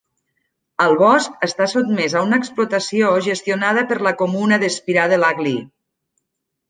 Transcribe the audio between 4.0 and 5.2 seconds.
la comuna d'Espirà